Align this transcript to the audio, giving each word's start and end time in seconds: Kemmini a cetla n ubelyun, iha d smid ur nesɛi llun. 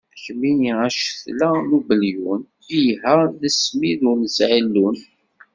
Kemmini 0.23 0.71
a 0.85 0.87
cetla 0.97 1.49
n 1.67 1.69
ubelyun, 1.77 2.41
iha 2.79 3.15
d 3.39 3.41
smid 3.51 3.99
ur 4.11 4.15
nesɛi 4.19 4.59
llun. 4.65 4.97